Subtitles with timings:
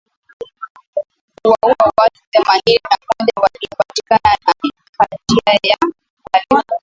[1.43, 4.53] kuwaua watu themanini na moja waliopatikana na
[4.97, 6.75] hatia ya uhalifu